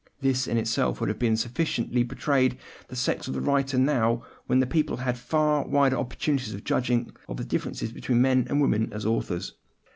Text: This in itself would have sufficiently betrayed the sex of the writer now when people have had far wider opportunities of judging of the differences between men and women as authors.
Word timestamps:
This 0.19 0.47
in 0.47 0.57
itself 0.57 0.99
would 0.99 1.09
have 1.09 1.37
sufficiently 1.39 2.01
betrayed 2.01 2.57
the 2.87 2.95
sex 2.95 3.27
of 3.27 3.35
the 3.35 3.39
writer 3.39 3.77
now 3.77 4.23
when 4.47 4.65
people 4.65 4.97
have 4.97 5.05
had 5.05 5.15
far 5.15 5.63
wider 5.67 5.95
opportunities 5.95 6.55
of 6.55 6.63
judging 6.63 7.11
of 7.29 7.37
the 7.37 7.45
differences 7.45 7.91
between 7.91 8.19
men 8.19 8.47
and 8.49 8.59
women 8.59 8.91
as 8.93 9.05
authors. 9.05 9.53